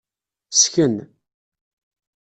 Sken. 0.61 0.95